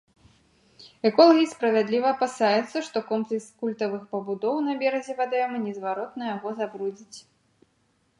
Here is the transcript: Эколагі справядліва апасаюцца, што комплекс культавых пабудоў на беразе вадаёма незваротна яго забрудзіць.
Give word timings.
Эколагі 1.09 1.45
справядліва 1.49 2.07
апасаюцца, 2.15 2.77
што 2.87 2.97
комплекс 3.09 3.47
культавых 3.65 4.07
пабудоў 4.15 4.55
на 4.69 4.73
беразе 4.81 5.13
вадаёма 5.21 5.57
незваротна 5.67 6.23
яго 6.35 6.49
забрудзіць. 6.63 7.17